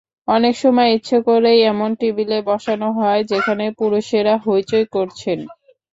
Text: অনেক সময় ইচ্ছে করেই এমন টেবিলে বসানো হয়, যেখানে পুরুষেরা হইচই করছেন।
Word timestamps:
অনেক 0.27 0.55
সময় 0.57 0.89
ইচ্ছে 0.93 1.17
করেই 1.27 1.59
এমন 1.71 1.89
টেবিলে 1.99 2.37
বসানো 2.49 2.87
হয়, 2.97 3.21
যেখানে 3.31 3.65
পুরুষেরা 3.79 4.35
হইচই 4.45 4.85
করছেন। 4.95 5.39